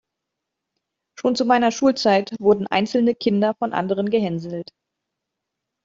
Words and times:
Schon 1.19 1.35
zu 1.35 1.45
meiner 1.45 1.69
Schulzeit 1.71 2.31
wurden 2.39 2.65
einzelne 2.65 3.13
Kinder 3.13 3.53
von 3.59 3.71
anderen 3.71 4.09
gehänselt. 4.09 4.71